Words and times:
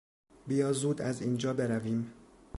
بیا 0.47 0.73
زود 0.73 1.01
از 1.01 1.21
اینجا 1.21 1.53
برویم. 1.53 2.13